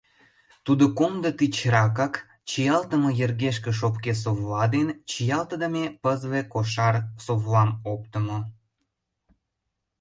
Тудо 0.65 0.83
комдо 0.97 1.29
тичракак 1.37 2.13
чиялтыме 2.49 3.09
йыргешке 3.19 3.71
шопке 3.79 4.13
совла 4.23 4.63
ден 4.75 4.87
чиялтыдыме 5.09 5.85
пызле 6.03 6.41
кошар 6.53 6.95
совлам 7.25 7.69
оптымо. 7.91 8.39